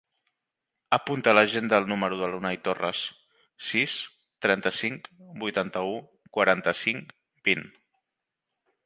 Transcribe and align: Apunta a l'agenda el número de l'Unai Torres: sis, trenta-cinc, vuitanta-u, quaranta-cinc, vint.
Apunta 0.95 1.31
a 1.33 1.33
l'agenda 1.37 1.79
el 1.81 1.85
número 1.91 2.15
de 2.21 2.29
l'Unai 2.31 2.57
Torres: 2.67 3.03
sis, 3.73 3.97
trenta-cinc, 4.47 5.11
vuitanta-u, 5.45 5.93
quaranta-cinc, 6.39 7.15
vint. 7.51 7.67